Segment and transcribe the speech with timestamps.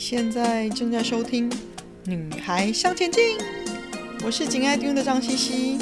[0.00, 1.50] 现在正在收听
[2.06, 3.36] 《女孩向前进》，
[4.24, 5.78] 我是紧爱听的张茜茜，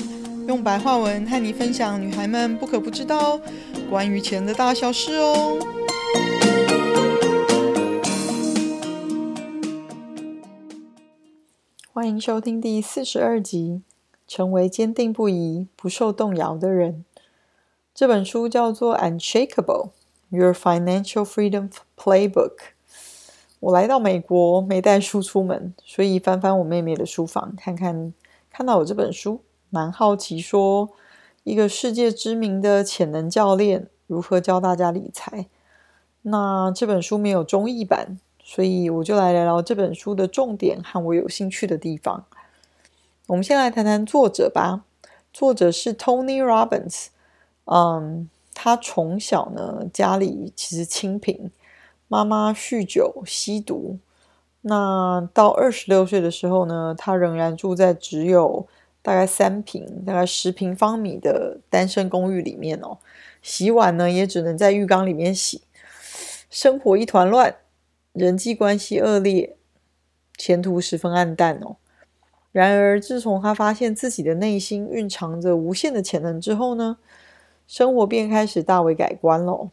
[0.48, 3.41] 用白话文和你分享女孩们不可不知道
[3.89, 5.57] 关于钱的大小事哦。
[11.92, 13.82] 欢迎收听第四十二集，
[14.26, 17.05] 成为坚定不移、不受动摇的人。
[17.95, 19.91] 这本书叫做《Unshakable:
[20.30, 22.56] Your Financial Freedom Playbook》。
[23.60, 28.14] 我来到美国没带书出门，所以翻翻我妹妹的书房，看看
[28.50, 30.90] 看到我这本书，蛮好奇说
[31.42, 35.48] 一个世界知名的潜能教练如何教大家理财。
[36.22, 42.24] 那这本书没有中译版，所以我就来聊聊这本书的重点和我有兴趣的地方。
[43.26, 44.84] 我们先来谈谈作者吧，
[45.32, 47.09] 作者是 Tony Robbins。
[47.64, 51.50] 嗯，他从小呢家里其实清贫。
[52.08, 53.98] 妈妈酗酒吸毒，
[54.62, 58.66] 那到二十六岁的时候呢，他仍然住在只有
[59.02, 62.96] 大概三平、大概十平方米的单身公寓里面哦。
[63.42, 65.62] 洗碗呢，也只能在浴缸里面洗，
[66.50, 67.55] 生活一团乱，
[68.12, 69.56] 人际关系恶劣，
[70.37, 71.77] 前途十分暗淡哦。
[72.50, 76.97] 然而，自从他发现自己的内心蕴藏着无限的潜能之后呢，
[77.67, 79.69] 生活便开始大为改观喽。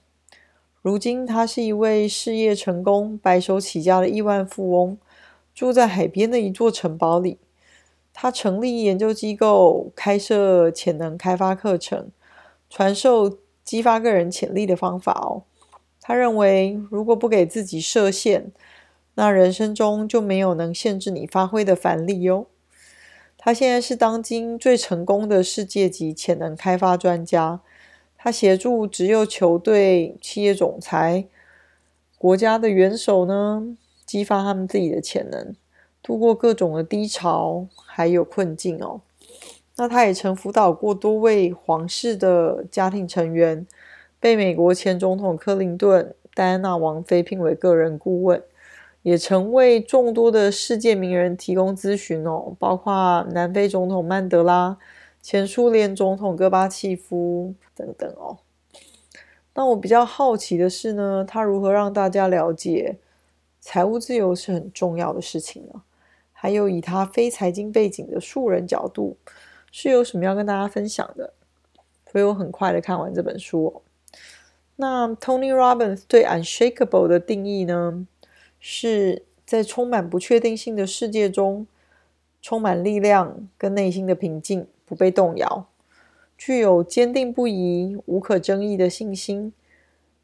[0.86, 4.96] 如今，他是一位事业成功、白手起家的亿万富翁，
[5.52, 7.40] 住在海边的一座城堡里。
[8.14, 12.12] 他成立研究机构，开设潜能开发课程，
[12.70, 15.42] 传授激发个人潜力的方法哦。
[16.00, 18.52] 他认为，如果不给自己设限，
[19.16, 22.46] 那人生中就没有能限制你发挥的范例哟。
[23.40, 27.62] 他现在是当今最成功的世界级潜能开发专家。
[28.26, 31.26] 他协助职业球队、企业总裁、
[32.18, 35.54] 国家的元首呢，激发他们自己的潜能，
[36.02, 39.00] 度过各种的低潮还有困境哦。
[39.76, 43.68] 那他也曾辅导过多位皇室的家庭成员，
[44.20, 48.42] 被美国前总统克林顿、戴安娜王妃聘为个人顾问，
[49.04, 54.76] 也曾为众多的世界名人提供咨询哦，包括南非总统曼德拉。
[55.28, 58.38] 前苏联总统戈巴契夫等等哦，
[59.56, 63.00] 那我比较好奇的是呢，他如何让大家了解
[63.60, 65.82] 财务自由是很重要的事情呢？
[66.32, 69.18] 还有以他非财经背景的素人角度，
[69.72, 71.34] 是有什么要跟大家分享的？
[72.12, 73.82] 所以我很快的看完这本书哦。
[74.76, 78.06] 那 Tony Robbins 对 Unshakable 的定义呢，
[78.60, 81.66] 是在充满不确定性的世界中，
[82.44, 84.68] 充满力量跟内心的平静。
[84.86, 85.68] 不被动摇，
[86.38, 89.52] 具有坚定不移、无可争议的信心，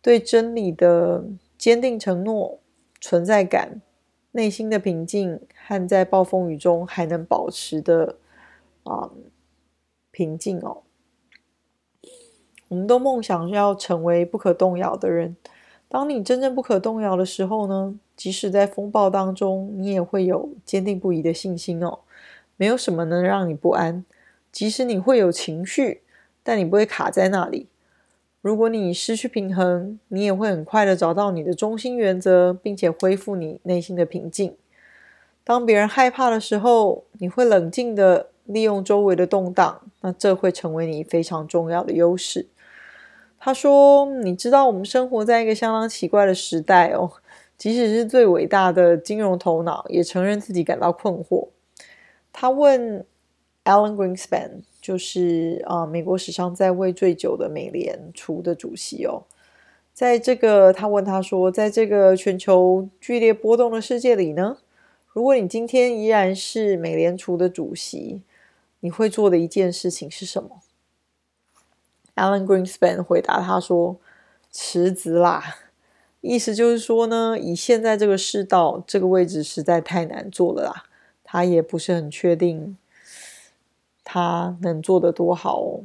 [0.01, 1.25] 对真理的
[1.57, 2.59] 坚定承诺、
[2.99, 3.81] 存在感、
[4.31, 8.17] 内心的平静和在暴风雨中还能保持的
[8.83, 9.11] 啊、
[10.11, 10.83] 平静哦。
[12.67, 15.35] 我们都梦想要成为不可动摇的人。
[15.89, 21.99] 当你真正不可动摇的时候呢，即使在风暴当中，你也会有坚定不移的信心哦。
[22.55, 24.05] 没有什么能让你不安。
[24.51, 26.01] 即使你会有情绪，
[26.43, 27.67] 但你不会卡在那里。
[28.41, 34.55] 如果你失去平衡，你也会很快的找到你的中心原则，并且恢复你内心的平静。
[35.43, 42.47] 当别人害怕的时候，你会冷静的利用周围的动荡，那这会成为你非常重要的优势。
[43.39, 47.11] 他说：“你知道我们生活在一个相当奇怪的时代哦，
[47.57, 51.47] 即使是最伟大的金融头脑，也承认自己感到困惑。”
[52.33, 53.05] 他问。
[53.63, 59.23] Alan Greenspan 就是啊，美国史上在位最久的美联储的主席哦。
[59.93, 64.57] 在这个，他问他说，在这个全球剧烈波动的世界里呢，
[65.13, 68.23] 如果你今天依然是美联储的主席，
[68.79, 70.61] 你会做的一件事情是什么
[72.15, 73.97] ？Alan Greenspan 回答他说
[74.49, 75.57] ：“辞职啦。”
[76.21, 80.85] 意思就是说呢，以现在这个世道，这个位置实在太难做了啦。
[81.23, 82.77] 他也不是很确定。
[84.03, 85.81] 他能做得多好哦！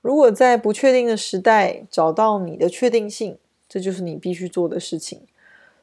[0.00, 5.22] 如果在不确定的时代找到你的确定性，这就是你必须做的事情。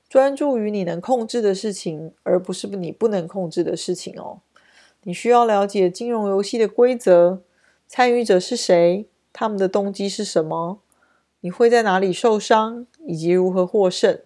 [0.07, 4.39] 专注于你能控制的事情，而不是你不能控制的事情哦。
[5.03, 7.41] 你需要了解金融游戏的规则，
[7.87, 10.79] 参与者是谁，他们的动机是什么，
[11.41, 14.19] 你会在哪里受伤，以及如何获胜。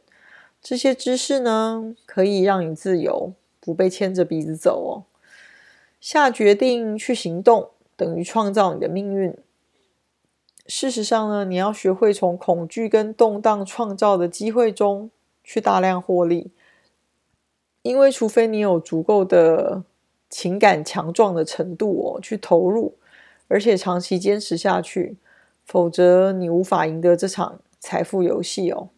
[0.61, 4.91] 这些知识呢，可以让你自由，不被牵着鼻子走哦。
[5.99, 9.35] 下决定去行动，等于创造你的命运。
[10.65, 15.09] 事实上呢，你要学会从恐惧跟动荡创造的机会中
[15.43, 16.51] 去大量获利，
[17.81, 19.83] 因为除非你有足够的
[20.29, 22.95] 情感强壮的程度哦，去投入，
[23.47, 25.15] 而且长期坚持下去，
[25.65, 28.89] 否则你无法赢得这场财富游戏哦。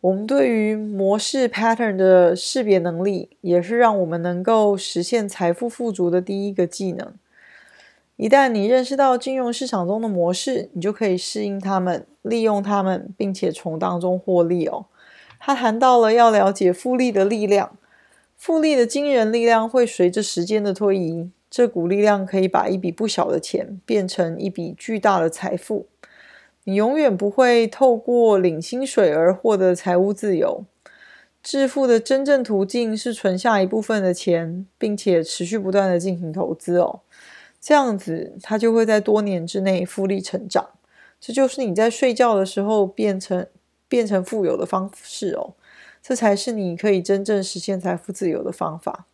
[0.00, 7.12] 我们对于模式 pattern 的识别能力，也是让我们能够实现财富富足的第一个技能。
[8.16, 14.86] 一旦你认识到金融市场中的模式，你就可以适应它们，利用它们，并且从当中获利哦。
[15.38, 17.76] 他谈到了要了解复利的力量，
[18.38, 25.86] 复利的惊人力量会随着时间的推移，这股力量可以把一笔不小的钱变成一笔巨大的财富。
[26.70, 30.64] 你永远不会透过领薪水而获得财务自由。
[31.42, 37.00] 致富的真正途径是存下一部分的钱，并且持续不断的进行投资哦。
[37.60, 40.70] 这样子，它就会在多年之内复利成长。
[41.20, 43.46] 这就是你在睡觉的时候变成。
[43.90, 45.54] 变成富有的方式哦，
[46.00, 49.04] 这才是你可以真正实现财富自由的方法。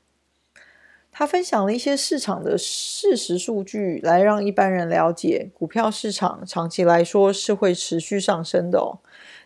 [1.19, 8.99] 他分享了一些市场的事实数据，来让一般人了解股票市场长期来说是会持续上升的哦。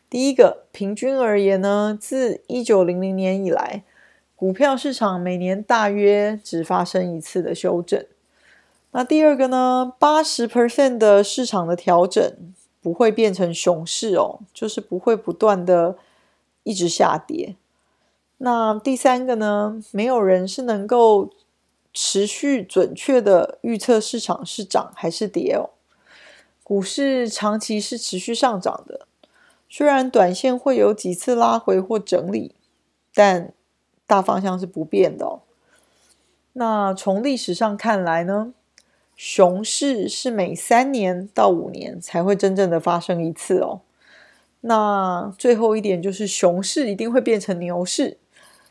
[0.08, 3.84] 第一个，平均而言呢，自一九零零年以来，
[4.34, 8.05] 股票市场每年大约只发生一次的修正。
[8.90, 12.34] 那第二个呢，八十 percent 的市场的调整。
[12.82, 15.99] 不会变成熊市哦，就是不会不断的
[16.62, 17.55] 一直下跌。
[18.38, 21.28] 那第三个呢，没有人是能够
[21.92, 25.70] 持续准确的预测市场是涨还是跌哦。
[26.62, 29.06] 股市长期是持续上涨的，
[29.69, 32.54] 虽然短线会有几次拉回或整理，
[33.12, 33.52] 但
[34.06, 35.42] 大方向是不变的哦。
[36.54, 38.54] 那从历史上看来呢？
[39.16, 43.82] 熊市是每三年到五年才会真正的发生一次哦。
[44.62, 48.16] 那最后一点就是，熊市一定会变成牛市，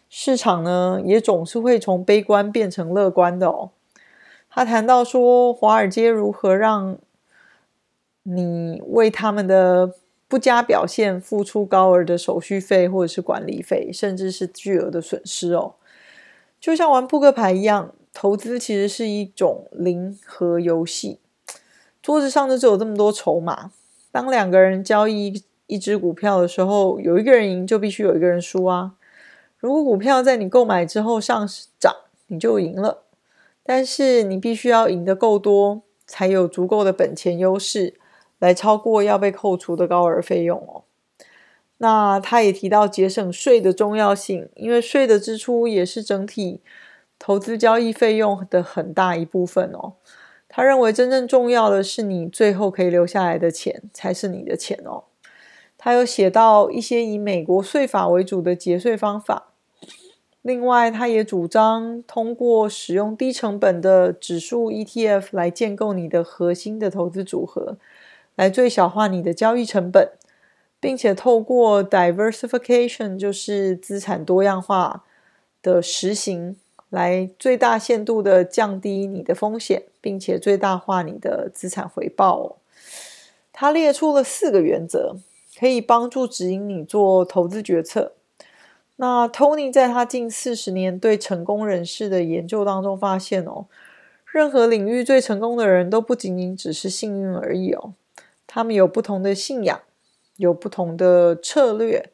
[0.10, 3.70] 市场呢也总是会从悲观变成乐观的哦。
[4.50, 6.98] 他谈到说，华尔街如何让
[8.24, 9.94] 你为他们的
[10.28, 15.76] 不佳表现付出高额的手续费或者是管理费，甚至是巨额的损失哦，
[16.60, 17.94] 就像玩扑克牌一样。
[18.12, 21.20] 投资其实是一种零和游戏，
[22.02, 23.72] 桌子上就只有这么多筹码。
[24.12, 28.96] 当两个人交易一只股票的时候，有一个人赢，就必须有一个人输啊。
[29.60, 31.48] 如果股票在你购买之后上
[31.80, 31.94] 涨，
[32.28, 33.04] 你就赢了。
[33.64, 37.94] 但是你必须要赢得够多，才有足够的本钱优势
[38.40, 40.84] 来超过要被扣除的高额费用哦。
[41.78, 46.62] 那他也提到节省税的重要性，因为税的支出也是整体。
[47.22, 49.96] 投资交易费用的很大一部分哦，
[50.48, 55.04] 他认为真正重要的是你最后可以留下来的钱才是你的钱哦。
[55.78, 59.49] 他有写到一些以美国税法为主的节税方法，
[60.42, 67.78] 另外他也主张通过使用低成本的指数 ETF 来建构你的核心的投资组合，
[68.36, 70.12] 来最小化你的交易成本，
[70.80, 75.04] 并且透过 diversification 就是资产多样化
[75.62, 76.56] 的实行。
[76.92, 82.58] 来最大限度的降低你的风险，并且最大化你的资产回报。
[83.54, 85.16] 他列出了四个原则，
[85.60, 88.14] 可以帮助指引你做投资决策。
[89.02, 93.68] 那 Tony 在他近四十年对成功人士的研究当中发现哦，
[94.26, 97.94] 任何领域最成功的人都不仅仅只是幸运而已哦，
[98.46, 99.80] 他们有不同的信仰，
[100.36, 102.10] 有不同的策略，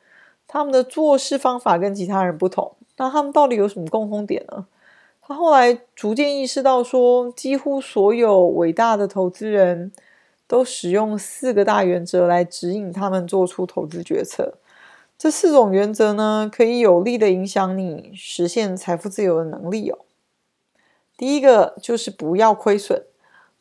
[0.47, 2.73] 他们的做事方法跟其他人不同。
[2.97, 4.67] 那他们到底有什么共同点呢？
[5.23, 9.91] 他后来逐渐意识到说，说几乎所有伟大的投资人
[10.45, 14.59] 都使用四个大原则来指引他们做出投资决策。
[15.17, 19.99] 这四种原则呢，可以有力的影响你实现财富自由的能力哦。
[21.17, 23.03] 第一个就是不要亏损。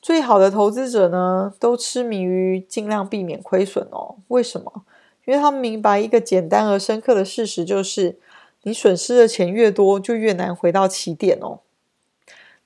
[0.00, 4.16] 最好的投资者呢，都痴迷于尽量避免亏损哦。
[4.28, 4.84] 为什么？
[5.24, 8.18] 因为他们明白一个简单而深刻的事实，就是。
[8.66, 11.58] 你损失的钱越多，就越难回到起点哦。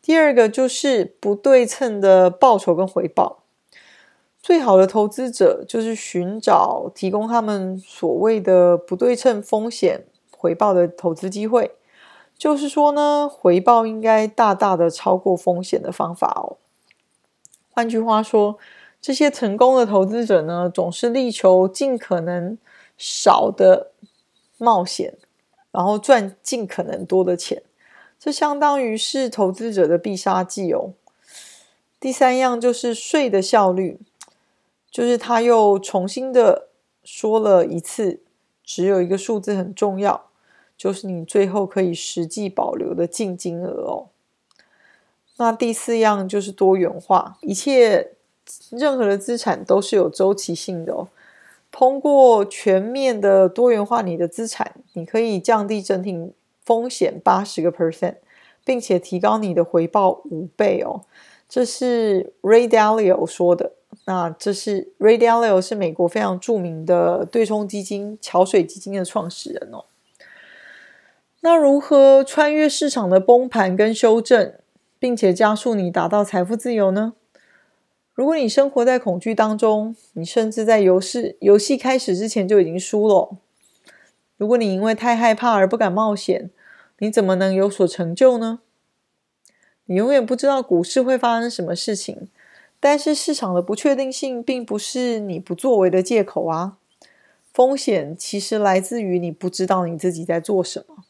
[0.00, 3.42] 第二个就是不对称的报酬跟回报。
[4.40, 11.72] 最好的投资者就是寻找提供他们所谓的不对称风险回报的投资机会。
[12.36, 16.56] 就是说呢，回报应该大大的超过风险的方法哦。
[17.70, 18.58] 换句话说，
[19.00, 22.56] 这些成功的投资者呢，总是力求尽可能
[22.96, 23.90] 少的
[24.56, 25.18] 冒险。
[25.70, 27.62] 然后赚尽可能多的钱，
[28.18, 30.94] 这相当于是投资者的必杀技哦。
[32.00, 34.00] 第三样就是税的效率，
[34.90, 36.68] 就是他又重新的
[37.04, 38.20] 说了一次，
[38.64, 40.26] 只有一个数字很重要，
[40.76, 44.08] 就是你最后可以实际保留的净金额哦。
[45.36, 48.12] 那第四样就是多元化，一切
[48.70, 51.08] 任何的资产都是有周期性的哦。
[51.70, 56.32] 通过全面的多元化你的资产，你可以降低整体
[56.64, 58.16] 风险八十个 percent，
[58.64, 61.02] 并且提高你的回报五倍哦。
[61.48, 63.72] 这是 Ray Dalio 说的。
[64.04, 69.84] 那这是 Ray Dalio 是美国非常著名的对冲基金桥水基金的创始人哦。
[71.40, 74.54] 那如何穿越市场的崩盘跟修正，
[74.98, 77.12] 并且加速你达到财富自由呢？
[78.14, 83.36] 如果你生活在恐惧当中，你甚至在游戏游戏开始之前就已经输了。
[84.36, 86.50] 如果你因为太害怕而不敢冒险，
[86.98, 88.58] 你怎么能有所成就呢？
[89.84, 92.28] 你永远不知道股市会发生什么事情，
[92.80, 96.76] 但是市场的不确定性并不是你不作为的借口啊。
[97.52, 101.04] 风险其实来自于你不知道你自己在做什么。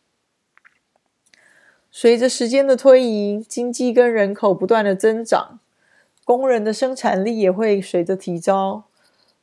[1.90, 5.58] 随着时间的推移，经济跟人口不断的增长。
[6.24, 8.84] 工人的生产力也会随着提高，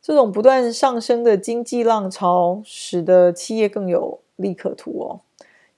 [0.01, 5.21] 这种不断上升的经济浪潮，使得企业更有利可图哦。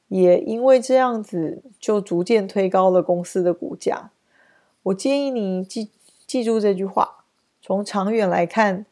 [0.10, 4.12] 也因为这样子，就逐渐推高了公司的股价。
[4.84, 5.90] 我建议你记
[6.28, 7.24] 记住这句话：
[7.62, 8.86] 从长远来看，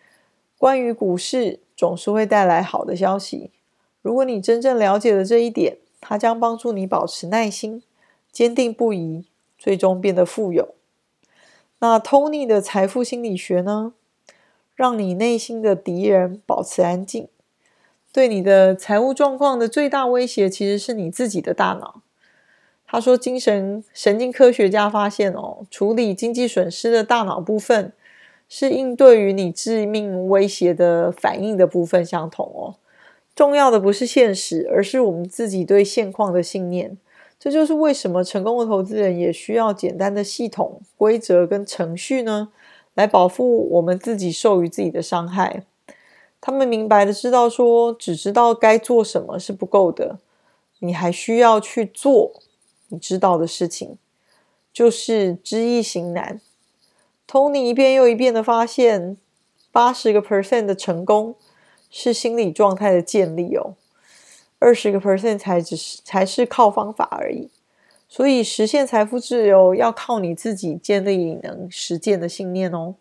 [0.58, 3.52] 关于股市总是会带来好的消息。
[4.02, 7.84] 如果你真正了解了这一点，它将帮助你保持耐心、
[8.32, 9.26] 坚定不移，
[9.58, 10.76] 最终变得富有。
[11.80, 13.94] 那 Tony 的财富心理学呢？
[14.74, 17.28] 让你内心的敌人保持安静。
[18.12, 22.02] 对你的财务状况的最大威胁，其实是你自己的大脑。
[22.88, 27.92] 他说，精神神经科学家发现哦，处理经济损失的大脑部分，
[28.48, 32.76] 是应对于你致命威胁的反应的部分相同哦。
[33.36, 36.98] 重要的不是现实，而是我们自己对现况的信念。
[37.38, 42.50] 这就是为什么成功的投资人也需要简单的系统、规则跟程序呢，
[42.94, 45.64] 来保护我们自己受于自己的伤害。
[46.40, 50.20] 他们明白的知道说，只知道该做什么是不够的，
[50.80, 52.32] 你还需要去做
[52.90, 53.98] 你知道的事情，
[54.72, 56.40] 就是知易行难。
[57.28, 59.18] Tony 一遍又一遍的发现，
[59.72, 61.36] 八十个 percent 的成功
[61.90, 63.76] 是心理状态的建立哦。
[64.60, 67.50] 二十个 percent 才只是才是靠方法而已，
[68.08, 72.96] 所以实现财富自由要靠你自己建立能实践的信念哦。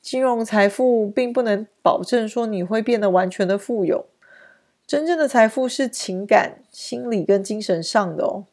[0.00, 4.06] 金融财富并不能保证说你会变得完全的富有，
[4.88, 8.46] 真正的财富是情感、心理跟精神上的哦。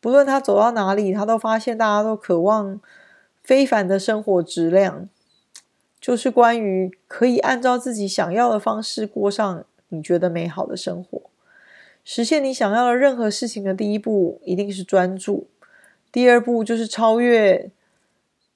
[0.00, 2.80] 不论他走到哪里，他都发现大家都渴望
[3.42, 5.08] 非凡的生活质量，
[6.00, 9.64] 就是关于可以按照自己想要的方式过上。
[9.88, 11.22] 你觉得美好的生活，
[12.04, 15.46] 实现你想要的任何事情的第一步一定是专注，
[16.10, 17.70] 第二步就是超越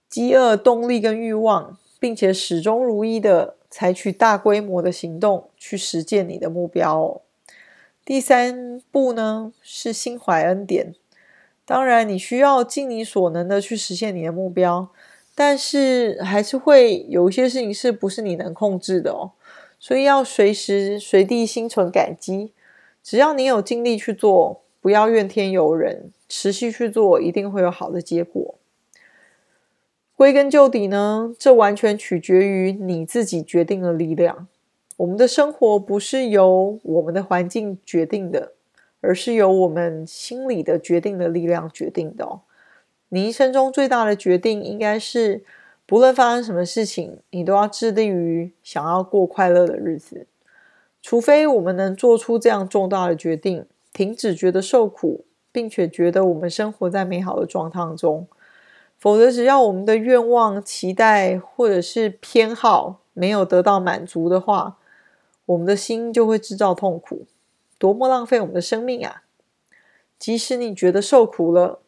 [0.08, 7.20] 饥饿、动力跟欲望，并且始终如一的采取大规模的行动去实现你的目标哦。
[8.04, 10.94] 第三步呢是心怀恩典，
[11.64, 14.88] 当然你需要尽你所能的去实现你的目标，
[15.34, 19.32] 但是还是会有一些事情是不是你能控制的哦。
[19.78, 22.52] 所以要随时随地心存感激，
[23.02, 28.56] 只要你有尽力去做，不要怨天尤人，持续去做，一定会有好的结果。
[30.20, 34.48] 归根究底呢，这完全取决于你自己决定的力量。
[34.98, 38.52] 我们的生活不是由我们的环境决定的，
[39.00, 42.40] 而是由我们心里的决定的力量决定的。
[43.08, 45.42] 你一生中最大的决定应该是。
[45.86, 50.26] 不论发生什么事情，你都要致力于想要过快乐的日子。
[51.00, 58.28] 除非我们能做出这样重大的决定，停止觉得受苦，并且觉得我们生活在美好的状态中，
[59.00, 64.76] 否则，只要我们的愿望、期待或者是偏好没有得到满足的话，
[65.46, 67.26] 我们的心就会制造痛苦。
[67.78, 69.22] 多么浪费我们的生命啊！
[70.18, 71.80] 即使你觉得受苦了，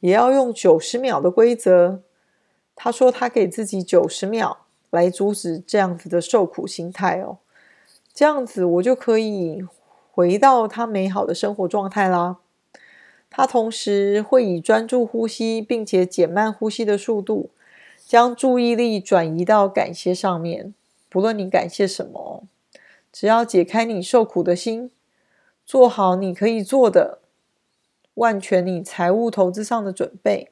[0.00, 2.02] 也要用九十秒的规则。
[2.74, 7.38] 他说：“他给自己九十秒来阻止这样子的受苦心态哦，
[8.12, 9.64] 这样子我就可以
[10.10, 12.38] 回到他美好的生活状态啦。”
[13.30, 17.50] 他同时会以专注呼吸，并且减慢呼吸的速度，
[18.04, 20.74] 将注意力转移到感谢上面。
[21.08, 22.44] 不论你感谢什么，
[23.12, 24.90] 只要解开你受苦的心，
[25.64, 27.20] 做好你可以做的，
[28.14, 30.50] 万全你财务投资上的准备。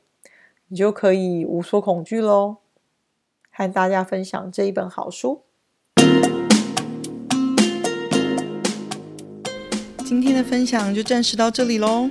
[0.70, 2.58] 你就可以无所恐惧喽，
[3.50, 5.40] 和大家分享这一本好书。
[10.04, 12.10] 今天的分享就暂时到这里喽，